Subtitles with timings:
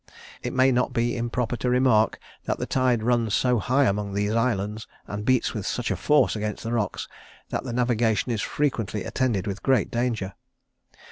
[0.41, 4.31] It may not be improper to remark, that the tide runs so high among these
[4.33, 7.07] islands, and beats with such force against the rocks,
[7.49, 10.33] that the navigation is frequently attended with great danger.